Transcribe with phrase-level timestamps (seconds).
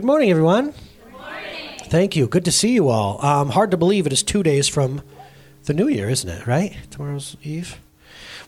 [0.00, 0.72] Good morning, everyone.
[1.82, 2.26] Thank you.
[2.26, 3.22] Good to see you all.
[3.22, 5.02] Um, hard to believe it is two days from
[5.64, 6.46] the new year, isn't it?
[6.46, 6.74] Right?
[6.88, 7.78] Tomorrow's Eve.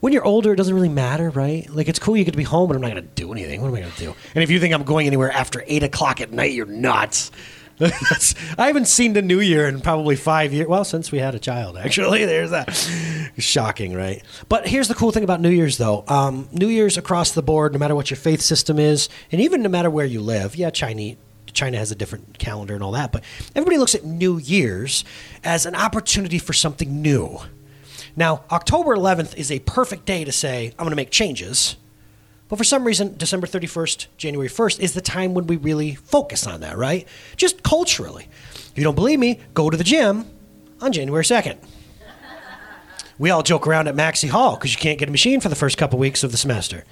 [0.00, 1.68] When you're older, it doesn't really matter, right?
[1.68, 3.60] Like it's cool you get to be home, but I'm not going to do anything.
[3.60, 4.14] What am I going to do?
[4.34, 7.30] And if you think I'm going anywhere after eight o'clock at night, you're nuts.
[8.56, 10.68] I haven't seen the new year in probably five years.
[10.68, 12.24] Well, since we had a child, actually.
[12.24, 12.72] There's that.
[13.36, 14.22] Shocking, right?
[14.48, 16.04] But here's the cool thing about New Year's, though.
[16.08, 19.60] Um, New Year's across the board, no matter what your faith system is, and even
[19.60, 20.56] no matter where you live.
[20.56, 21.18] Yeah, Chinese.
[21.52, 23.22] China has a different calendar and all that, but
[23.54, 25.04] everybody looks at New Year's
[25.44, 27.40] as an opportunity for something new.
[28.16, 31.76] Now, October 11th is a perfect day to say, I'm going to make changes.
[32.48, 36.46] But for some reason, December 31st, January 1st is the time when we really focus
[36.46, 37.08] on that, right?
[37.36, 38.28] Just culturally.
[38.52, 40.26] If you don't believe me, go to the gym
[40.80, 41.56] on January 2nd.
[43.18, 45.54] We all joke around at Maxi Hall because you can't get a machine for the
[45.54, 46.84] first couple weeks of the semester.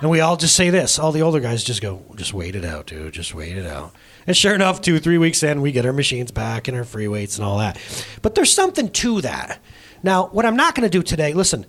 [0.00, 0.98] And we all just say this.
[0.98, 3.14] All the older guys just go, just wait it out, dude.
[3.14, 3.94] Just wait it out.
[4.28, 7.08] And sure enough, two, three weeks in, we get our machines back and our free
[7.08, 7.78] weights and all that.
[8.20, 9.58] But there's something to that.
[10.02, 11.64] Now, what I'm not going to do today, listen,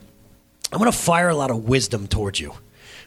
[0.74, 2.54] I'm going to fire a lot of wisdom towards you.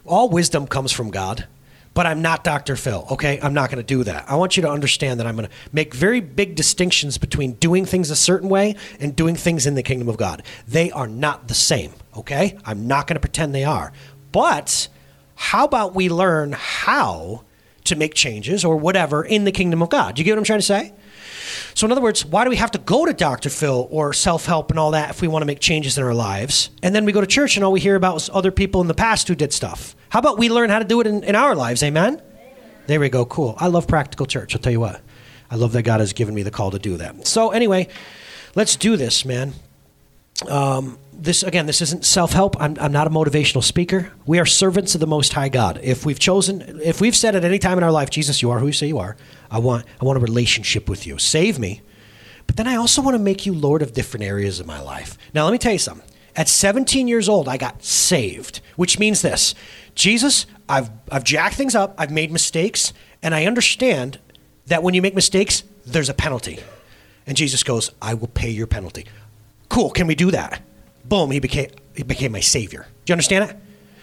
[0.07, 1.47] All wisdom comes from God,
[1.93, 2.77] but I'm not Dr.
[2.77, 3.39] Phil, okay?
[3.43, 4.25] I'm not going to do that.
[4.27, 7.85] I want you to understand that I'm going to make very big distinctions between doing
[7.85, 10.43] things a certain way and doing things in the kingdom of God.
[10.67, 12.57] They are not the same, okay?
[12.65, 13.93] I'm not going to pretend they are.
[14.33, 14.89] But
[15.35, 17.43] how about we learn how
[17.85, 20.15] to make changes or whatever in the kingdom of God?
[20.15, 20.93] Do you get what I'm trying to say?
[21.75, 23.49] So, in other words, why do we have to go to Dr.
[23.49, 26.15] Phil or self help and all that if we want to make changes in our
[26.15, 26.71] lives?
[26.83, 28.89] And then we go to church and all we hear about is other people in
[28.89, 29.97] the past who did stuff.
[30.11, 31.83] How about we learn how to do it in, in our lives?
[31.83, 32.21] Amen?
[32.87, 33.25] There we go.
[33.25, 33.55] Cool.
[33.59, 34.55] I love practical church.
[34.55, 35.01] I'll tell you what.
[35.51, 37.27] I love that God has given me the call to do that.
[37.27, 37.89] So, anyway,
[38.55, 39.55] let's do this, man.
[40.49, 42.61] Um, this again, this isn't self-help.
[42.61, 44.13] I'm, I'm not a motivational speaker.
[44.27, 45.79] We are servants of the Most High God.
[45.83, 48.59] If we've chosen, if we've said at any time in our life, Jesus, you are
[48.59, 49.17] who you say you are.
[49.51, 51.19] I want, I want a relationship with you.
[51.19, 51.83] Save me,
[52.47, 55.17] but then I also want to make you Lord of different areas of my life.
[55.35, 56.09] Now, let me tell you something.
[56.35, 59.55] At 17 years old, I got saved, which means this:
[59.95, 61.95] Jesus, I've I've jacked things up.
[61.98, 62.92] I've made mistakes,
[63.23, 64.19] and I understand
[64.67, 66.59] that when you make mistakes, there's a penalty.
[67.27, 69.07] And Jesus goes, I will pay your penalty.
[69.73, 70.61] Cool, can we do that?
[71.07, 72.87] Boom, he became he became my savior.
[73.07, 73.57] Do you understand it?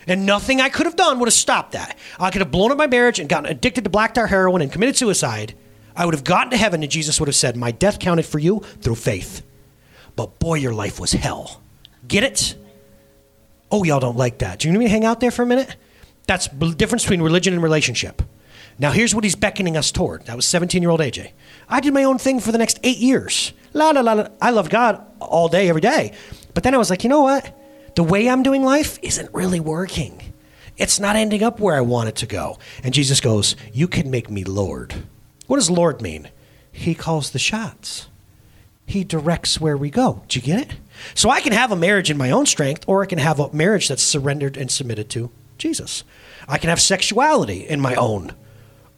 [0.07, 1.95] And nothing I could have done would have stopped that.
[2.19, 4.71] I could have blown up my marriage and gotten addicted to black tar heroin and
[4.71, 5.53] committed suicide.
[5.95, 8.39] I would have gotten to heaven and Jesus would have said, My death counted for
[8.39, 9.43] you through faith.
[10.15, 11.61] But boy, your life was hell.
[12.07, 12.55] Get it?
[13.69, 14.57] Oh, y'all don't like that.
[14.57, 15.75] Do you need me to hang out there for a minute?
[16.25, 18.23] That's the difference between religion and relationship.
[18.79, 20.25] Now, here's what he's beckoning us toward.
[20.25, 21.33] That was 17 year old AJ.
[21.69, 23.53] I did my own thing for the next eight years.
[23.73, 24.27] La, la, la, la.
[24.41, 26.13] I loved God all day, every day.
[26.53, 27.55] But then I was like, you know what?
[27.95, 30.33] The way I'm doing life isn't really working.
[30.77, 32.57] It's not ending up where I want it to go.
[32.83, 35.03] And Jesus goes, You can make me Lord.
[35.47, 36.29] What does Lord mean?
[36.71, 38.07] He calls the shots.
[38.85, 40.23] He directs where we go.
[40.27, 40.77] Do you get it?
[41.13, 43.51] So I can have a marriage in my own strength, or I can have a
[43.53, 46.03] marriage that's surrendered and submitted to Jesus.
[46.47, 48.33] I can have sexuality in my own,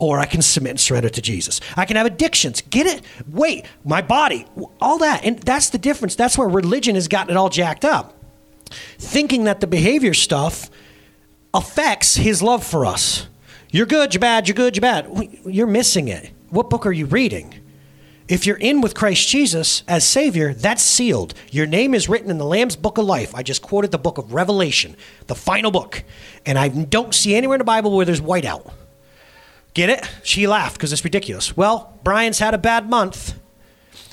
[0.01, 1.61] or I can submit and surrender to Jesus.
[1.77, 2.61] I can have addictions.
[2.61, 3.03] Get it?
[3.29, 4.47] Wait, my body,
[4.81, 5.23] all that.
[5.23, 6.15] And that's the difference.
[6.15, 8.17] That's where religion has gotten it all jacked up.
[8.97, 10.71] Thinking that the behavior stuff
[11.53, 13.27] affects his love for us.
[13.69, 15.07] You're good, you're bad, you're good, you're bad.
[15.45, 16.31] You're missing it.
[16.49, 17.53] What book are you reading?
[18.27, 21.35] If you're in with Christ Jesus as Savior, that's sealed.
[21.51, 23.35] Your name is written in the Lamb's Book of Life.
[23.35, 24.95] I just quoted the book of Revelation,
[25.27, 26.03] the final book.
[26.43, 28.71] And I don't see anywhere in the Bible where there's whiteout.
[29.73, 30.09] Get it?
[30.23, 31.55] She laughed because it's ridiculous.
[31.55, 33.39] Well, Brian's had a bad month.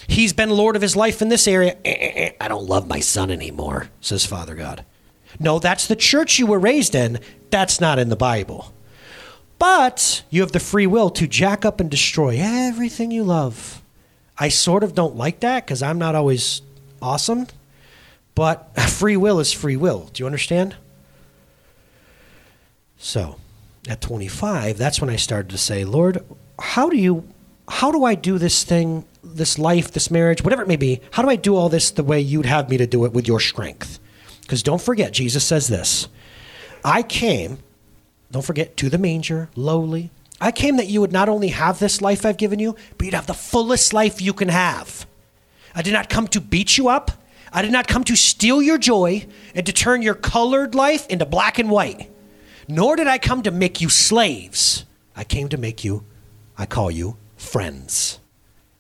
[0.07, 1.77] He's been Lord of his life in this area.
[1.85, 2.33] Eh, eh, eh.
[2.41, 4.85] I don't love my son anymore, says Father God.
[5.39, 7.21] No, that's the church you were raised in.
[7.51, 8.73] That's not in the Bible.
[9.59, 13.83] But you have the free will to jack up and destroy everything you love.
[14.39, 16.63] I sort of don't like that because I'm not always
[17.03, 17.49] awesome.
[18.35, 20.09] But free will is free will.
[20.13, 20.77] Do you understand?
[22.97, 23.37] So,
[23.88, 26.25] at 25, that's when I started to say, Lord,
[26.59, 27.26] how do you,
[27.69, 31.01] how do I do this thing, this life, this marriage, whatever it may be?
[31.13, 33.27] How do I do all this the way you'd have me to do it with
[33.27, 33.98] your strength?
[34.42, 36.09] Because don't forget, Jesus says this
[36.84, 37.59] I came,
[38.30, 40.10] don't forget, to the manger, lowly.
[40.41, 43.15] I came that you would not only have this life I've given you, but you'd
[43.15, 45.07] have the fullest life you can have.
[45.74, 47.10] I did not come to beat you up.
[47.53, 51.24] I did not come to steal your joy and to turn your colored life into
[51.24, 52.10] black and white.
[52.68, 54.84] Nor did I come to make you slaves.
[55.16, 56.04] I came to make you,
[56.56, 58.20] I call you, friends.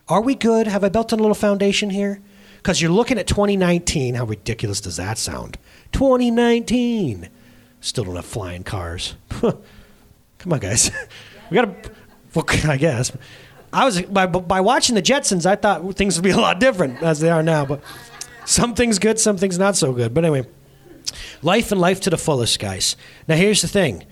[0.08, 0.66] Are we good?
[0.66, 2.20] Have I built a little foundation here?
[2.58, 4.14] Because you're looking at 2019.
[4.14, 5.56] How ridiculous does that sound?
[5.92, 7.30] 2019.
[7.80, 9.14] Still don't have flying cars.
[9.30, 10.90] Come on, guys.
[11.50, 11.90] We got to.
[12.34, 13.10] Well, I guess.
[13.72, 15.46] I was by, by watching the Jetsons.
[15.46, 17.82] I thought things would be a lot different as they are now, but
[18.44, 20.12] some things good, some things not so good.
[20.12, 20.46] But anyway,
[21.42, 22.96] life and life to the fullest, guys.
[23.26, 24.04] Now here's the thing.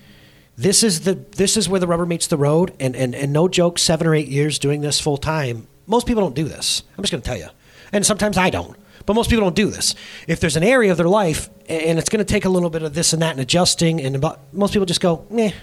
[0.55, 3.47] This is the this is where the rubber meets the road, and and, and no
[3.47, 3.77] joke.
[3.77, 5.67] Seven or eight years doing this full time.
[5.85, 6.83] Most people don't do this.
[6.97, 7.49] I'm just going to tell you,
[7.91, 8.75] and sometimes I don't.
[9.05, 9.95] But most people don't do this.
[10.27, 12.83] If there's an area of their life and it's going to take a little bit
[12.83, 15.53] of this and that and adjusting, and most people just go, meh,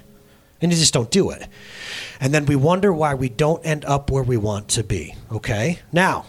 [0.63, 1.47] and you just don't do it.
[2.21, 5.15] And then we wonder why we don't end up where we want to be.
[5.31, 5.81] Okay?
[5.93, 6.25] Now,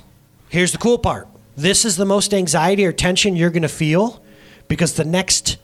[0.49, 4.21] here's the cool part this is the most anxiety or tension you're going to feel
[4.67, 5.57] because the next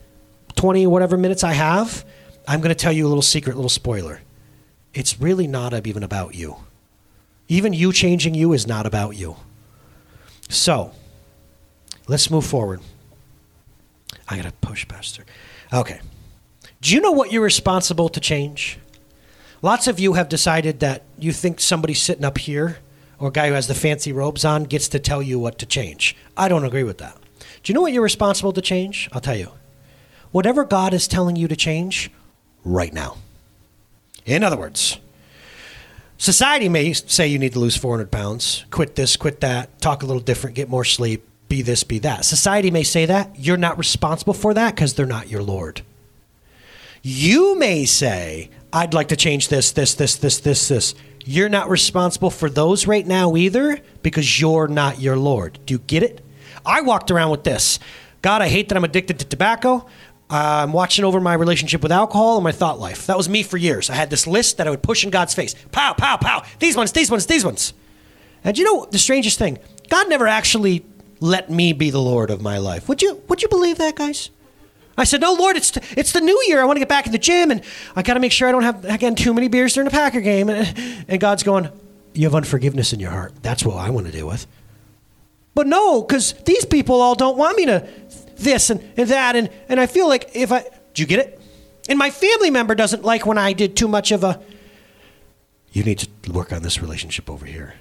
[0.56, 2.04] 20 whatever minutes I have,
[2.46, 4.20] I'm going to tell you a little secret, a little spoiler.
[4.94, 6.56] It's really not even about you.
[7.48, 9.36] Even you changing you is not about you.
[10.48, 10.92] So,
[12.06, 12.80] let's move forward.
[14.28, 15.24] I got to push, Pastor.
[15.72, 16.00] Okay.
[16.80, 18.78] Do you know what you're responsible to change?
[19.62, 22.78] Lots of you have decided that you think somebody sitting up here
[23.18, 25.66] or a guy who has the fancy robes on gets to tell you what to
[25.66, 26.16] change.
[26.36, 27.16] I don't agree with that.
[27.62, 29.08] Do you know what you're responsible to change?
[29.12, 29.52] I'll tell you.
[30.32, 32.10] Whatever God is telling you to change
[32.64, 33.18] right now.
[34.24, 34.98] In other words,
[36.16, 40.06] society may say you need to lose 400 pounds, quit this, quit that, talk a
[40.06, 42.24] little different, get more sleep, be this, be that.
[42.24, 43.38] Society may say that.
[43.38, 45.82] You're not responsible for that because they're not your Lord.
[47.02, 50.94] You may say, I'd like to change this, this, this, this, this, this.
[51.24, 55.58] You're not responsible for those right now either because you're not your Lord.
[55.66, 56.21] Do you get it?
[56.64, 57.78] I walked around with this
[58.22, 59.86] God, I hate that I'm addicted to tobacco.
[60.30, 63.06] Uh, I'm watching over my relationship with alcohol and my thought life.
[63.06, 63.90] That was me for years.
[63.90, 65.54] I had this list that I would push in God's face.
[65.72, 66.42] Pow, pow, pow.
[66.58, 67.74] These ones, these ones, these ones.
[68.42, 69.58] And you know the strangest thing?
[69.90, 70.86] God never actually
[71.20, 72.88] let me be the Lord of my life.
[72.88, 74.30] Would you would you believe that, guys?
[74.96, 76.60] I said, "No, Lord, it's t- it's the new year.
[76.60, 77.62] I want to get back in the gym, and
[77.94, 80.20] I got to make sure I don't have again too many beers during a Packer
[80.20, 81.68] game." And, and God's going,
[82.14, 83.34] "You have unforgiveness in your heart.
[83.42, 84.46] That's what I want to deal with."
[85.54, 87.86] But no, because these people all don't want me to
[88.36, 90.64] this and, and that, and and I feel like if I
[90.94, 91.40] do you get it?
[91.88, 94.40] And my family member doesn't like when I did too much of a.
[95.72, 97.74] You need to work on this relationship over here.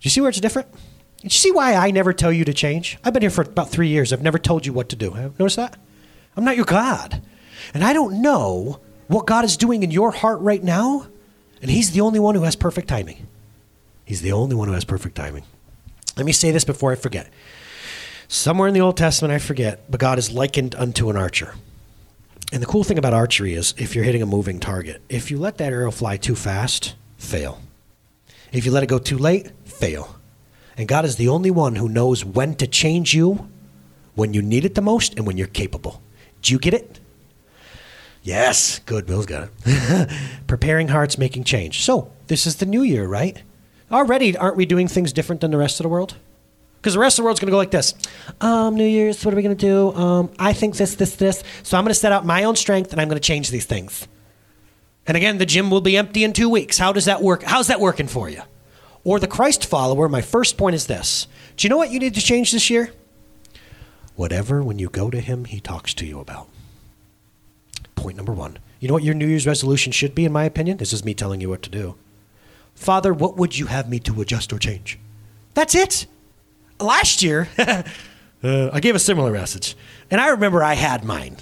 [0.00, 0.70] Do you see where it's different?
[0.72, 0.78] Do
[1.24, 2.98] you see why I never tell you to change?
[3.04, 4.12] I've been here for about three years.
[4.12, 5.12] I've never told you what to do.
[5.12, 5.76] Have noticed that?
[6.36, 7.22] I'm not your God.
[7.74, 11.06] And I don't know what God is doing in your heart right now.
[11.60, 13.28] And He's the only one who has perfect timing.
[14.04, 15.44] He's the only one who has perfect timing.
[16.16, 17.28] Let me say this before I forget.
[18.28, 21.54] Somewhere in the Old Testament, I forget, but God is likened unto an archer.
[22.52, 25.38] And the cool thing about archery is if you're hitting a moving target, if you
[25.38, 27.60] let that arrow fly too fast, fail.
[28.52, 30.16] If you let it go too late, fail.
[30.76, 33.48] And God is the only one who knows when to change you
[34.14, 36.02] when you need it the most and when you're capable.
[36.42, 37.00] Do you get it?
[38.22, 39.06] Yes, good.
[39.06, 40.10] Bill's got it.
[40.46, 41.82] Preparing hearts, making change.
[41.82, 43.42] So, this is the new year, right?
[43.92, 46.16] Already, aren't we doing things different than the rest of the world?
[46.76, 47.94] Because the rest of the world's going to go like this.
[48.40, 49.92] Um, New Year's, what are we going to do?
[49.94, 51.44] Um, I think this, this, this.
[51.62, 53.66] So I'm going to set out my own strength and I'm going to change these
[53.66, 54.08] things.
[55.06, 56.78] And again, the gym will be empty in two weeks.
[56.78, 57.42] How does that work?
[57.42, 58.42] How's that working for you?
[59.04, 61.26] or the Christ follower, my first point is this.
[61.56, 62.92] Do you know what you need to change this year?
[64.14, 66.48] Whatever, when you go to Him, He talks to you about.
[67.94, 68.58] Point number one.
[68.80, 70.76] You know what your New Year's resolution should be, in my opinion?
[70.76, 71.96] This is me telling you what to do.
[72.74, 74.98] Father, what would you have me to adjust or change?
[75.54, 76.06] That's it.
[76.80, 77.82] Last year, uh,
[78.42, 79.76] I gave a similar message.
[80.10, 81.36] And I remember I had mine.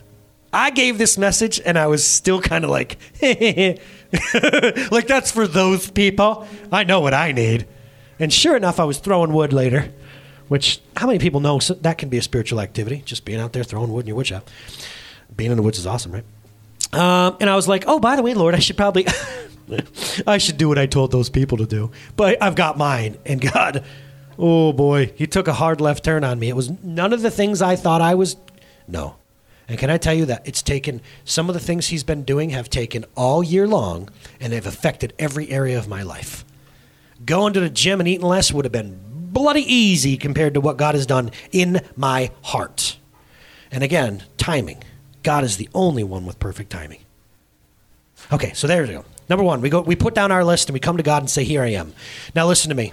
[0.52, 5.90] I gave this message and I was still kind of like, like that's for those
[5.90, 6.46] people.
[6.72, 7.66] I know what I need.
[8.18, 9.92] And sure enough, I was throwing wood later,
[10.48, 13.02] which how many people know that can be a spiritual activity?
[13.04, 14.50] Just being out there throwing wood in your wood shop.
[15.34, 16.24] Being in the woods is awesome, right?
[16.92, 19.06] Um, and I was like, oh, by the way, Lord, I should probably,
[20.26, 21.90] I should do what I told those people to do.
[22.16, 23.16] But I've got mine.
[23.26, 23.84] And God,
[24.38, 26.48] oh boy, he took a hard left turn on me.
[26.48, 28.36] It was none of the things I thought I was.
[28.88, 29.16] No,
[29.70, 32.50] and can I tell you that it's taken some of the things he's been doing
[32.50, 34.08] have taken all year long
[34.40, 36.44] and they've affected every area of my life.
[37.24, 40.76] Going to the gym and eating less would have been bloody easy compared to what
[40.76, 42.98] God has done in my heart.
[43.70, 44.82] And again, timing.
[45.22, 47.02] God is the only one with perfect timing.
[48.32, 49.04] Okay, so there we go.
[49.30, 51.30] Number one, we go we put down our list and we come to God and
[51.30, 51.94] say, Here I am.
[52.34, 52.92] Now listen to me.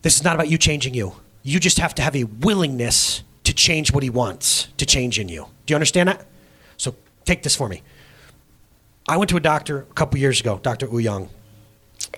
[0.00, 1.12] This is not about you changing you.
[1.42, 5.28] You just have to have a willingness to change what he wants to change in
[5.28, 5.46] you.
[5.66, 6.26] Do you understand that?
[6.78, 7.82] So take this for me.
[9.06, 10.88] I went to a doctor a couple years ago, Dr.
[10.98, 11.28] Young,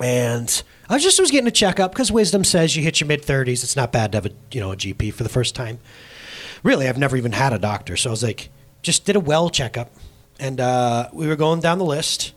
[0.01, 3.63] and I just was getting a checkup because wisdom says you hit your mid 30s,
[3.63, 5.79] it's not bad to have a you know a GP for the first time.
[6.63, 8.49] Really, I've never even had a doctor, so I was like,
[8.81, 9.91] just did a well checkup,
[10.39, 12.33] and uh, we were going down the list,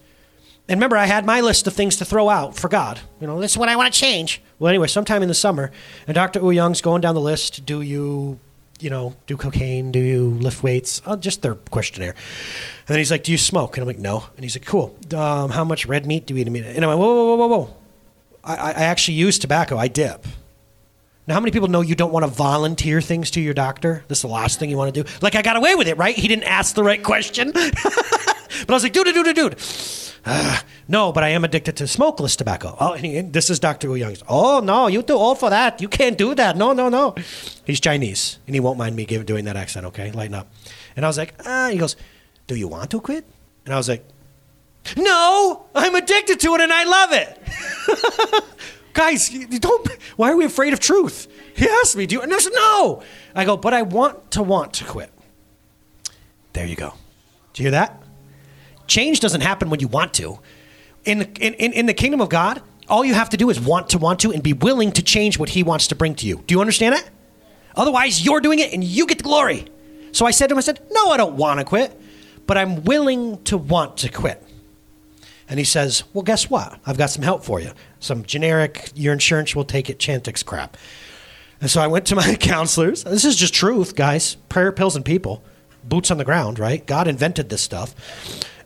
[0.73, 2.99] And remember, I had my list of things to throw out for God.
[3.21, 4.41] You know, this is what I want to change.
[4.59, 5.71] Well, anyway, sometime in the summer,
[6.07, 6.41] and Dr.
[6.41, 7.67] Wu Young's going down the list.
[7.67, 8.41] Do you,
[8.81, 9.93] you know, do cocaine?
[9.93, 11.03] Do you lift weights?
[11.05, 12.13] Oh, just their questionnaire.
[12.13, 13.77] And then he's like, Do you smoke?
[13.77, 14.25] And I'm like, No.
[14.35, 14.97] And he's like, Cool.
[15.15, 16.49] Um, how much red meat do you eat?
[16.49, 16.75] A minute?
[16.75, 17.77] And I'm like, Whoa, whoa, whoa, whoa, whoa.
[18.43, 19.77] I, I actually use tobacco.
[19.77, 20.27] I dip.
[21.27, 24.05] Now, how many people know you don't want to volunteer things to your doctor?
[24.09, 25.11] This is the last thing you want to do.
[25.21, 26.17] Like, I got away with it, right?
[26.17, 27.53] He didn't ask the right question.
[27.55, 29.59] but I was like, dude, dude, dude, dude.
[30.89, 32.77] No, but I am addicted to smokeless tobacco.
[32.79, 33.89] Oh, he, this is Dr.
[33.89, 34.23] Wu Young's.
[34.29, 35.81] Oh, no, you're too old for that.
[35.81, 36.57] You can't do that.
[36.57, 37.15] No, no, no.
[37.65, 40.11] He's Chinese, and he won't mind me giving, doing that accent, okay?
[40.11, 40.53] Lighten up.
[40.97, 41.97] And I was like, ah, he goes,
[42.47, 43.25] do you want to quit?
[43.65, 44.05] And I was like,
[44.97, 48.45] no, I'm addicted to it and I love it.
[48.93, 49.89] Guys, you don't.
[50.17, 51.29] Why are we afraid of truth?
[51.55, 53.03] He asked me, "Do you?" And I said, "No."
[53.35, 55.11] I go, "But I want to want to quit."
[56.53, 56.93] There you go.
[57.55, 58.02] Do you hear that?
[58.93, 60.39] Change doesn't happen when you want to.
[61.07, 63.99] In, in, in the kingdom of God, all you have to do is want to
[63.99, 66.45] want to and be willing to change what He wants to bring to you.
[66.47, 67.09] Do you understand that?
[67.75, 69.65] Otherwise, you're doing it and you get the glory.
[70.13, 71.99] So I said to him, I said, No, I don't want to quit,
[72.47, 74.47] but I'm willing to want to quit.
[75.49, 76.79] And he says, Well, guess what?
[76.85, 77.73] I've got some help for you.
[77.99, 80.77] Some generic, your insurance will take it Chantix crap.
[81.63, 83.05] And so I went to my counselors.
[83.05, 84.35] This is just truth, guys.
[84.51, 85.43] Prayer, pills, and people.
[85.85, 86.85] Boots on the ground, right?
[86.87, 87.95] God invented this stuff.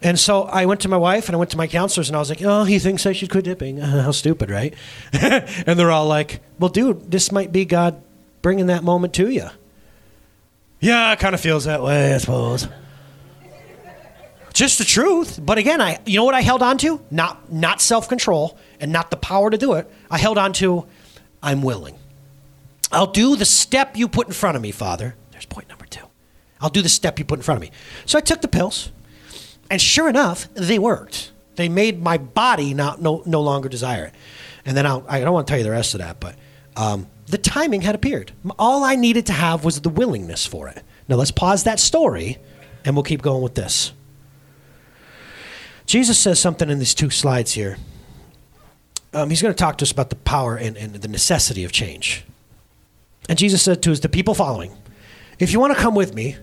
[0.02, 2.18] And so I went to my wife and I went to my counselors and I
[2.18, 3.76] was like, oh, he thinks I should quit dipping.
[3.78, 4.74] How stupid, right?
[5.12, 8.02] and they're all like, well, dude, this might be God
[8.42, 9.48] bringing that moment to you.
[10.80, 12.68] Yeah, it kind of feels that way, I suppose.
[14.52, 15.38] Just the truth.
[15.42, 17.00] But again, I you know what I held on to?
[17.10, 19.90] Not not self-control and not the power to do it.
[20.10, 20.86] I held on to
[21.42, 21.98] I'm willing.
[22.90, 25.14] I'll do the step you put in front of me, Father.
[25.32, 25.75] There's point number 2.
[26.60, 27.70] I'll do the step you put in front of me.
[28.04, 28.90] So I took the pills.
[29.70, 31.32] And sure enough, they worked.
[31.56, 34.14] They made my body not no, no longer desire it.
[34.64, 36.36] And then I'll, I don't want to tell you the rest of that, but
[36.76, 38.32] um, the timing had appeared.
[38.58, 40.82] All I needed to have was the willingness for it.
[41.08, 42.38] Now let's pause that story,
[42.84, 43.92] and we'll keep going with this.
[45.86, 47.78] Jesus says something in these two slides here.
[49.14, 51.72] Um, he's going to talk to us about the power and, and the necessity of
[51.72, 52.24] change.
[53.28, 54.72] And Jesus said to us, the people following,
[55.38, 56.36] if you want to come with me,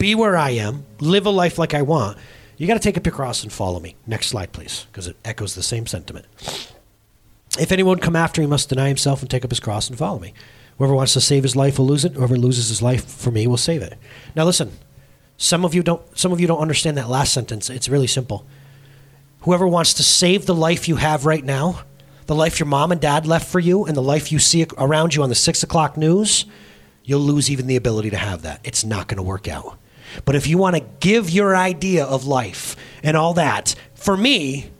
[0.00, 2.18] be where I am, live a life like I want,
[2.56, 3.94] you got to take up your cross and follow me.
[4.06, 6.26] Next slide, please, because it echoes the same sentiment.
[7.58, 10.18] If anyone come after me, must deny himself and take up his cross and follow
[10.18, 10.32] me.
[10.78, 12.14] Whoever wants to save his life will lose it.
[12.14, 13.98] Whoever loses his life for me will save it.
[14.34, 14.72] Now listen,
[15.36, 17.68] some of you don't some of you don't understand that last sentence.
[17.68, 18.46] It's really simple.
[19.40, 21.82] Whoever wants to save the life you have right now,
[22.26, 25.14] the life your mom and dad left for you, and the life you see around
[25.14, 26.46] you on the six o'clock news,
[27.04, 28.60] you'll lose even the ability to have that.
[28.64, 29.78] It's not going to work out.
[30.24, 34.70] But if you want to give your idea of life and all that, for me,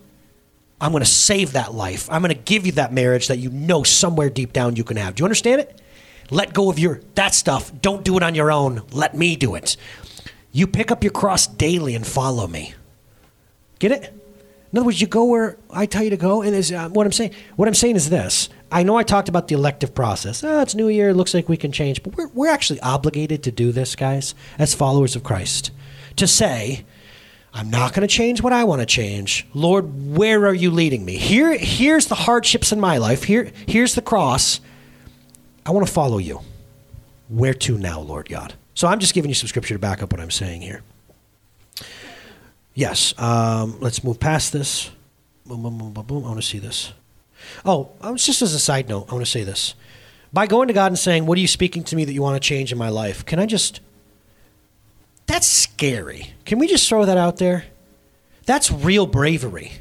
[0.81, 2.09] I'm going to save that life.
[2.11, 4.97] I'm going to give you that marriage that you know somewhere deep down you can
[4.97, 5.15] have.
[5.15, 5.81] Do you understand it?
[6.31, 7.73] Let go of your that stuff.
[7.83, 8.83] Don't do it on your own.
[8.93, 9.77] Let me do it.
[10.53, 12.75] You pick up your cross daily and follow me.
[13.79, 14.20] Get it?
[14.73, 17.05] In other words, you go where I tell you to go, and is uh, what
[17.05, 17.33] I'm saying.
[17.57, 20.45] What I'm saying is this: I know I talked about the elective process.
[20.45, 21.09] Oh, it's New Year.
[21.09, 24.35] It looks like we can change, but we're we're actually obligated to do this, guys,
[24.59, 25.73] as followers of Christ,
[26.17, 26.85] to say,
[27.53, 29.47] I'm not going to change what I want to change.
[29.55, 31.17] Lord, where are you leading me?
[31.17, 33.25] Here, here's the hardships in my life.
[33.25, 34.61] Here, here's the cross.
[35.67, 36.43] I want to follow you.
[37.29, 38.55] Where to now, Lord God?
[38.75, 40.83] So I'm just giving you some scripture to back up what I'm saying here.
[42.75, 43.15] Yes.
[43.19, 44.91] Um, let's move past this.
[45.47, 46.25] Boom, boom, boom, boom, boom.
[46.25, 46.93] I want to see this.
[47.65, 49.75] Oh, I was just as a side note, I want to say this.
[50.33, 52.41] By going to God and saying, What are you speaking to me that you want
[52.41, 53.25] to change in my life?
[53.25, 53.81] Can I just.
[55.27, 56.33] That's scary.
[56.45, 57.65] Can we just throw that out there?
[58.47, 59.73] That's real bravery.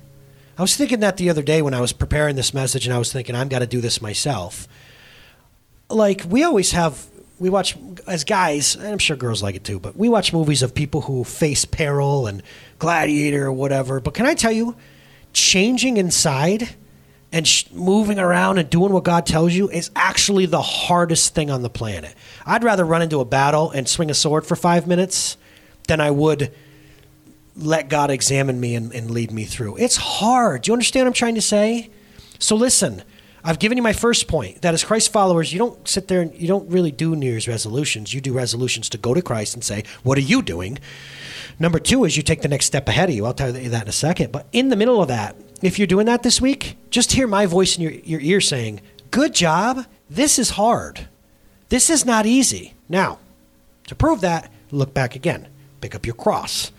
[0.57, 2.99] I was thinking that the other day when I was preparing this message, and I
[2.99, 4.67] was thinking, I've got to do this myself.
[5.89, 7.05] Like, we always have
[7.39, 10.61] we watch as guys, and I'm sure girls like it too, but we watch movies
[10.61, 12.43] of people who face peril and
[12.79, 13.99] gladiator or whatever.
[13.99, 14.75] But can I tell you,
[15.33, 16.69] changing inside
[17.31, 21.51] and sh- moving around and doing what God tells you is actually the hardest thing
[21.51, 22.15] on the planet.
[22.45, 25.37] I'd rather run into a battle and swing a sword for five minutes
[25.87, 26.51] than I would
[27.55, 29.77] let God examine me and, and lead me through.
[29.77, 30.63] It's hard.
[30.63, 31.91] Do you understand what I'm trying to say?
[32.39, 33.03] So listen
[33.43, 36.33] I've given you my first point that as Christ followers, you don't sit there and
[36.35, 38.13] you don't really do New Year's resolutions.
[38.13, 40.79] You do resolutions to go to Christ and say, What are you doing?
[41.59, 43.25] Number two is you take the next step ahead of you.
[43.25, 44.31] I'll tell you that in a second.
[44.31, 47.45] But in the middle of that, if you're doing that this week, just hear my
[47.45, 49.85] voice in your, your ear saying, Good job.
[50.09, 51.07] This is hard.
[51.69, 52.73] This is not easy.
[52.87, 53.19] Now,
[53.87, 55.47] to prove that, look back again.
[55.81, 56.71] Pick up your cross.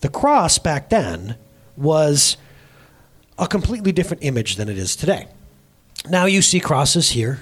[0.00, 1.36] The cross back then
[1.76, 2.36] was
[3.38, 5.28] a completely different image than it is today.
[6.08, 7.40] Now you see crosses here.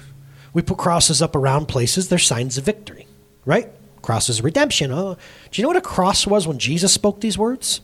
[0.52, 3.06] We put crosses up around places, they're signs of victory,
[3.44, 3.70] right?
[4.04, 4.92] Crosses of redemption.
[4.92, 5.16] Oh,
[5.50, 7.80] do you know what a cross was when Jesus spoke these words?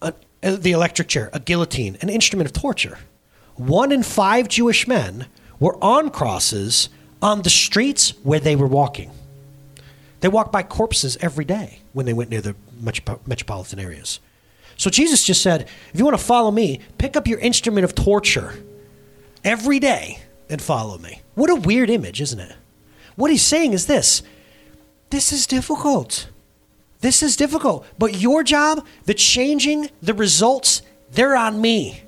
[0.00, 2.98] A, the electric chair, a guillotine, an instrument of torture.
[3.56, 5.26] One in five Jewish men
[5.60, 6.88] were on crosses
[7.20, 9.10] on the streets where they were walking.
[10.20, 14.18] They walked by corpses every day when they went near the metropolitan areas.
[14.78, 17.94] So Jesus just said, if you want to follow me, pick up your instrument of
[17.94, 18.54] torture
[19.44, 21.20] every day and follow me.
[21.34, 22.56] What a weird image, isn't it?
[23.14, 24.22] What he's saying is this
[25.12, 26.28] this is difficult.
[27.00, 27.86] This is difficult.
[27.98, 32.02] But your job, the changing, the results, they're on me.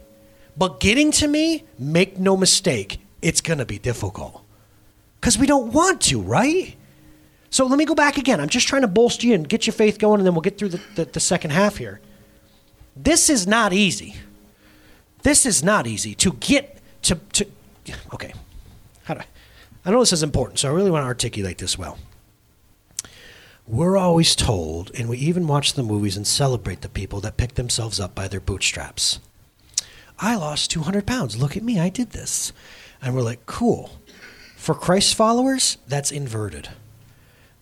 [0.56, 4.42] But getting to me, make no mistake, it's going to be difficult.
[5.20, 6.74] Because we don't want to, right?
[7.50, 8.40] So let me go back again.
[8.40, 10.56] I'm just trying to bolster you and get your faith going, and then we'll get
[10.56, 12.00] through the, the, the second half here.
[12.96, 14.16] This is not easy.
[15.22, 17.46] This is not easy to get to, to
[18.14, 18.32] okay.
[19.04, 19.26] How do I,
[19.84, 21.98] I know this is important, so I really want to articulate this well.
[23.66, 27.54] We're always told, and we even watch the movies and celebrate the people that pick
[27.54, 29.20] themselves up by their bootstraps.
[30.18, 31.38] I lost 200 pounds.
[31.38, 32.52] Look at me, I did this.
[33.00, 33.98] And we're like, cool.
[34.56, 36.68] For Christ followers, that's inverted.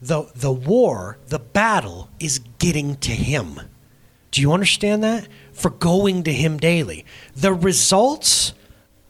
[0.00, 3.60] The, the war, the battle, is getting to Him.
[4.32, 5.28] Do you understand that?
[5.52, 7.04] For going to Him daily.
[7.36, 8.54] The results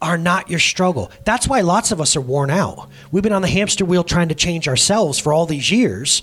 [0.02, 1.10] are not your struggle.
[1.24, 2.90] That's why lots of us are worn out.
[3.10, 6.22] We've been on the hamster wheel trying to change ourselves for all these years.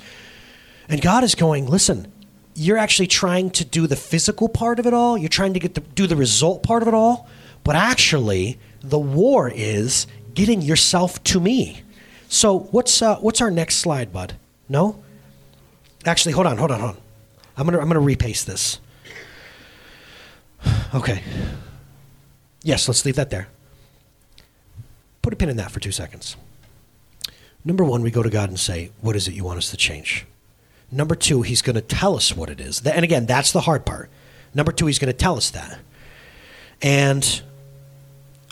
[0.89, 2.11] And God is going, listen,
[2.55, 5.17] you're actually trying to do the physical part of it all.
[5.17, 7.29] You're trying to get the, do the result part of it all.
[7.63, 11.83] But actually, the war is getting yourself to me.
[12.27, 14.35] So what's uh, what's our next slide, bud?
[14.67, 15.03] No.
[16.05, 17.01] Actually, hold on, hold on, hold on.
[17.57, 18.79] I'm gonna I'm gonna repaste this.
[20.93, 21.23] Okay.
[22.63, 23.47] Yes, let's leave that there.
[25.21, 26.35] Put a pin in that for two seconds.
[27.63, 29.77] Number one, we go to God and say, What is it you want us to
[29.77, 30.25] change?
[30.91, 32.85] Number two, He's going to tell us what it is.
[32.85, 34.09] And again, that's the hard part.
[34.53, 35.79] Number two, He's going to tell us that.
[36.81, 37.41] And,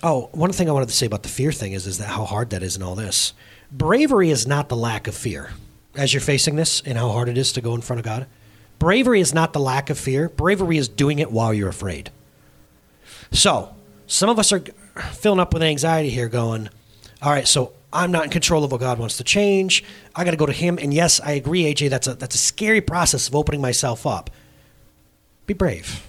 [0.03, 2.25] oh, one thing I wanted to say about the fear thing is, is that how
[2.25, 3.33] hard that is in all this.
[3.71, 5.51] Bravery is not the lack of fear
[5.95, 8.27] as you're facing this and how hard it is to go in front of God.
[8.79, 12.11] Bravery is not the lack of fear, bravery is doing it while you're afraid.
[13.31, 14.59] So, some of us are
[15.11, 16.69] filling up with anxiety here, going,
[17.21, 19.83] all right, so I'm not in control of what God wants to change.
[20.15, 20.77] I got to go to Him.
[20.81, 21.89] And yes, I agree, AJ.
[21.89, 24.29] That's a that's a scary process of opening myself up.
[25.45, 26.05] Be brave.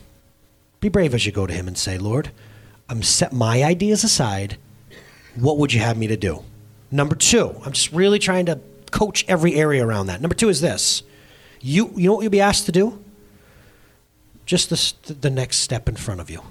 [0.81, 2.31] Be brave as you go to Him and say, Lord,
[2.89, 4.59] I'm set my ideas aside.
[5.37, 6.43] What would you have me to do?
[6.91, 8.59] Number two, I'm just really trying to
[8.91, 10.21] coach every area around that.
[10.21, 11.03] Number two is this:
[11.61, 13.03] you you know what you'll be asked to do?
[14.47, 16.43] Just the the next step in front of you.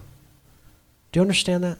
[1.11, 1.79] Do you understand that?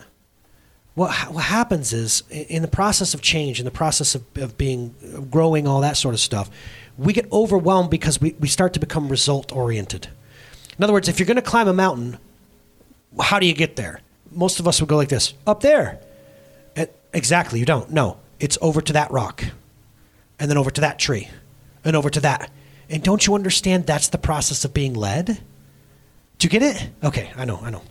[0.97, 4.95] What, what happens is in the process of change, in the process of, of being
[5.13, 6.49] of growing, all that sort of stuff,
[6.97, 10.07] we get overwhelmed because we, we start to become result oriented.
[10.75, 12.17] In other words, if you're going to climb a mountain,
[13.21, 14.01] how do you get there?
[14.31, 15.99] Most of us would go like this up there.
[17.13, 17.91] Exactly, you don't.
[17.91, 19.43] No, it's over to that rock,
[20.39, 21.29] and then over to that tree,
[21.86, 22.49] and over to that.
[22.89, 25.27] And don't you understand that's the process of being led?
[26.39, 26.89] Do you get it?
[27.03, 27.83] Okay, I know, I know.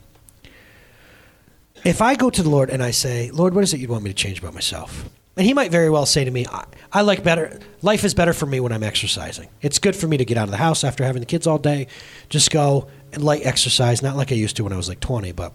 [1.87, 4.03] If I go to the Lord and I say, Lord, what is it you'd want
[4.03, 5.09] me to change about myself?
[5.37, 8.33] And he might very well say to me, I, I, like better, life is better
[8.33, 9.49] for me when I'm exercising.
[9.63, 11.59] It's good for me to get out of the house after having the kids all
[11.59, 11.87] day,
[12.29, 15.31] just go and light exercise, not like I used to when I was like 20,
[15.31, 15.53] but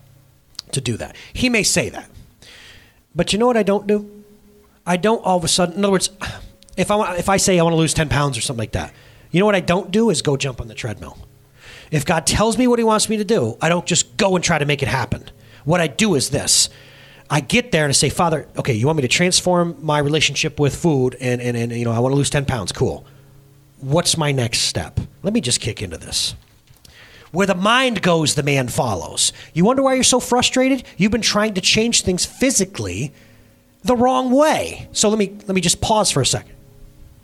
[0.71, 1.17] to do that.
[1.33, 2.09] He may say that.
[3.13, 4.23] But you know what I don't do?
[4.85, 6.11] I don't all of a sudden, in other words,
[6.77, 8.93] if I, if I say I want to lose 10 pounds or something like that,
[9.31, 11.17] you know what I don't do is go jump on the treadmill.
[11.91, 14.45] If God tells me what he wants me to do, I don't just go and
[14.45, 15.29] try to make it happen.
[15.65, 16.69] What I do is this.
[17.29, 20.59] I get there and I say, Father, okay, you want me to transform my relationship
[20.59, 22.71] with food and, and, and you know, I want to lose 10 pounds.
[22.71, 23.05] Cool.
[23.79, 24.99] What's my next step?
[25.23, 26.35] Let me just kick into this.
[27.31, 29.31] Where the mind goes, the man follows.
[29.53, 30.83] You wonder why you're so frustrated?
[30.97, 33.13] You've been trying to change things physically
[33.83, 34.89] the wrong way.
[34.91, 36.55] So let me let me just pause for a second.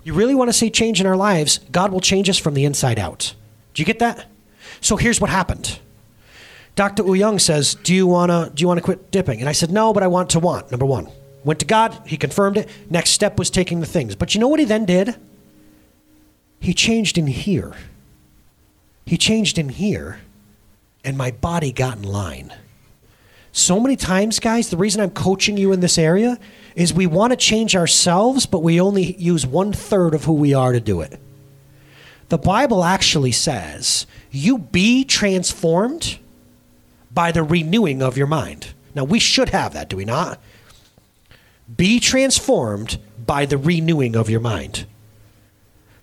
[0.04, 1.60] You really want to see change in our lives?
[1.72, 3.36] God will change us from the inside out.
[3.74, 4.26] Do you get that?
[4.80, 5.80] So here's what happened.
[6.78, 7.16] Dr.
[7.16, 10.04] Young says, "Do you wanna do you wanna quit dipping?" And I said, "No, but
[10.04, 11.08] I want to want." Number one,
[11.44, 11.98] went to God.
[12.06, 12.70] He confirmed it.
[12.88, 14.16] Next step was taking the things.
[14.16, 15.16] But you know what he then did?
[16.60, 17.74] He changed in here.
[19.08, 20.20] He changed in here,
[21.04, 22.54] and my body got in line.
[23.52, 26.38] So many times, guys, the reason I'm coaching you in this area
[26.76, 30.54] is we want to change ourselves, but we only use one third of who we
[30.54, 31.20] are to do it.
[32.30, 36.20] The Bible actually says, you be transformed
[37.18, 38.76] by the renewing of your mind.
[38.94, 40.40] Now, we should have that, do we not?
[41.76, 44.86] Be transformed by the renewing of your mind.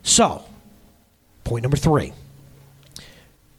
[0.02, 0.44] So,
[1.44, 2.14] point number three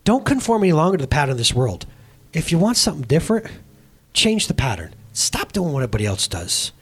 [0.03, 1.85] don't conform any longer to the pattern of this world.
[2.33, 3.47] If you want something different,
[4.11, 4.93] change the pattern.
[5.13, 6.73] Stop doing what everybody else does.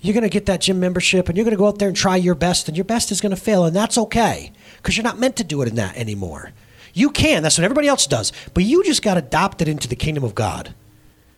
[0.00, 1.96] You're going to get that gym membership and you're going to go out there and
[1.96, 5.04] try your best, and your best is going to fail, and that's okay because you're
[5.04, 6.50] not meant to do it in that anymore.
[6.98, 10.24] You can, that's what everybody else does, but you just got adopted into the kingdom
[10.24, 10.74] of God.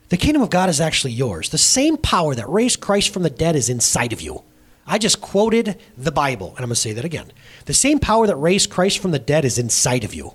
[0.09, 1.51] The kingdom of God is actually yours.
[1.51, 4.43] The same power that raised Christ from the dead is inside of you.
[4.87, 7.31] I just quoted the Bible, and I'm going to say that again.
[7.67, 10.33] The same power that raised Christ from the dead is inside of you.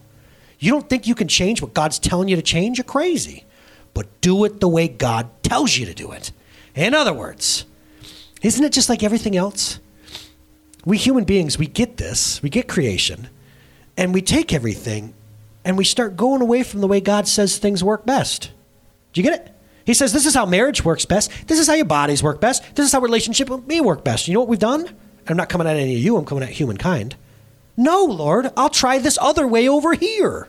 [0.59, 2.77] You don't think you can change what God's telling you to change?
[2.77, 3.45] You're crazy.
[3.95, 6.31] But do it the way God tells you to do it.
[6.75, 7.65] In other words,
[8.43, 9.79] isn't it just like everything else?
[10.85, 13.27] We human beings, we get this, we get creation,
[13.97, 15.13] and we take everything
[15.63, 18.51] and we start going away from the way God says things work best.
[19.13, 19.51] Do you get it?
[19.85, 21.31] He says, This is how marriage works best.
[21.47, 22.75] This is how your bodies work best.
[22.75, 24.27] This is how relationship with me work best.
[24.27, 24.89] You know what we've done?
[25.27, 27.15] I'm not coming at any of you, I'm coming at humankind.
[27.77, 30.47] No, Lord, I'll try this other way over here.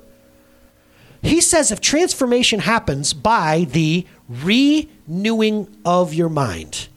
[1.22, 6.88] He says if transformation happens by the renewing of your mind,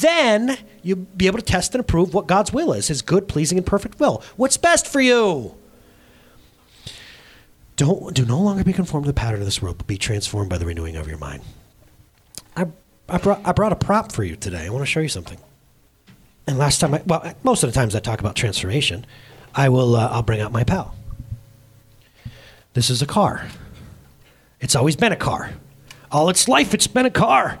[0.00, 3.58] then you'll be able to test and approve what God's will is, his good, pleasing,
[3.58, 4.22] and perfect will.
[4.36, 5.54] What's best for you?
[7.82, 10.48] Don't do no longer be conformed to the pattern of this world, but be transformed
[10.48, 11.42] by the renewing of your mind.
[12.56, 12.68] I,
[13.08, 14.66] I, brought, I brought a prop for you today.
[14.66, 15.36] I want to show you something.
[16.46, 19.04] And last time, I, well, most of the times I talk about transformation,
[19.52, 20.94] I will uh, I'll bring out my pal.
[22.74, 23.48] This is a car.
[24.60, 25.50] It's always been a car.
[26.12, 27.58] All its life, it's been a car.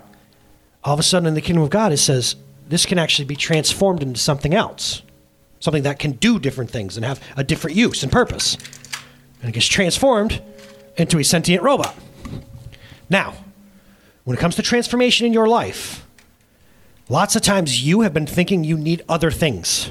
[0.84, 2.36] All of a sudden, in the kingdom of God, it says
[2.68, 5.02] this can actually be transformed into something else,
[5.58, 8.56] something that can do different things and have a different use and purpose.
[9.42, 10.40] And it gets transformed
[10.96, 11.94] into a sentient robot.
[13.10, 13.34] Now,
[14.24, 16.06] when it comes to transformation in your life,
[17.08, 19.90] lots of times you have been thinking you need other things.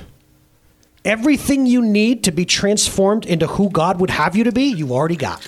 [1.04, 4.92] Everything you need to be transformed into who God would have you to be, you've
[4.92, 5.46] already got.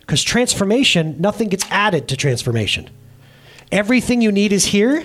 [0.00, 2.90] Because transformation, nothing gets added to transformation.
[3.70, 5.02] Everything you need is here.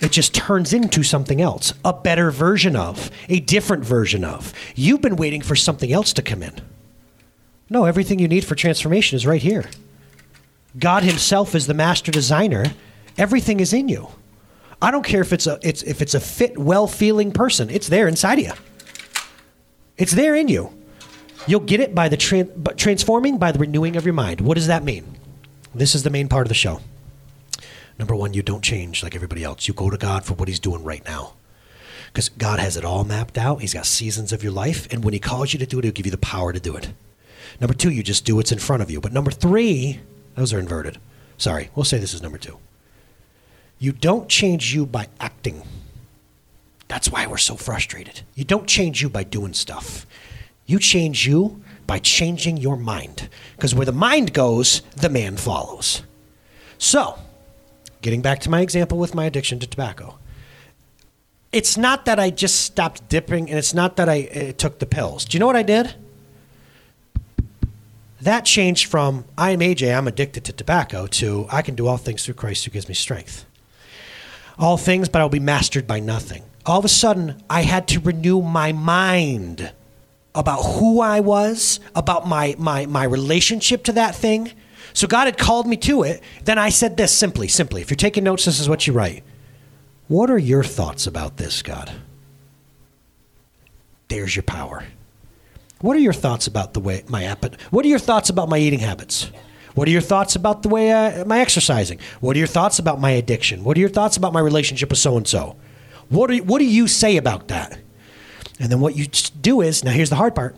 [0.00, 4.52] It just turns into something else, a better version of, a different version of.
[4.74, 6.60] You've been waiting for something else to come in.
[7.70, 9.64] No, everything you need for transformation is right here.
[10.78, 12.66] God Himself is the master designer.
[13.16, 14.08] Everything is in you.
[14.82, 17.70] I don't care if it's a it's if it's a fit, well feeling person.
[17.70, 18.52] It's there inside of you.
[19.96, 20.72] It's there in you.
[21.46, 24.40] You'll get it by the tra- transforming by the renewing of your mind.
[24.40, 25.04] What does that mean?
[25.74, 26.80] This is the main part of the show.
[27.98, 29.68] Number one, you don't change like everybody else.
[29.68, 31.34] You go to God for what He's doing right now.
[32.06, 33.60] Because God has it all mapped out.
[33.60, 34.88] He's got seasons of your life.
[34.92, 36.76] And when He calls you to do it, He'll give you the power to do
[36.76, 36.90] it.
[37.60, 39.00] Number two, you just do what's in front of you.
[39.00, 40.00] But number three,
[40.34, 40.98] those are inverted.
[41.38, 42.58] Sorry, we'll say this is number two.
[43.78, 45.62] You don't change you by acting.
[46.88, 48.22] That's why we're so frustrated.
[48.34, 50.06] You don't change you by doing stuff.
[50.66, 53.28] You change you by changing your mind.
[53.56, 56.02] Because where the mind goes, the man follows.
[56.78, 57.18] So,
[58.00, 60.18] getting back to my example with my addiction to tobacco,
[61.52, 65.24] it's not that I just stopped dipping and it's not that I took the pills.
[65.24, 65.94] Do you know what I did?
[68.24, 71.98] That changed from I am AJ, I'm addicted to tobacco, to I can do all
[71.98, 73.44] things through Christ who gives me strength.
[74.58, 76.42] All things, but I'll be mastered by nothing.
[76.64, 79.70] All of a sudden, I had to renew my mind
[80.34, 84.52] about who I was, about my, my, my relationship to that thing.
[84.94, 86.22] So God had called me to it.
[86.44, 87.82] Then I said this simply, simply.
[87.82, 89.22] If you're taking notes, this is what you write.
[90.08, 91.92] What are your thoughts about this, God?
[94.08, 94.84] There's your power.
[95.84, 97.60] What are your thoughts about the way my appetite?
[97.70, 99.30] What are your thoughts about my eating habits?
[99.74, 101.98] What are your thoughts about the way uh, my exercising?
[102.20, 103.64] What are your thoughts about my addiction?
[103.64, 105.56] What are your thoughts about my relationship with so and so?
[106.08, 107.78] What do what do you say about that?
[108.58, 109.08] And then what you
[109.42, 110.56] do is now here's the hard part.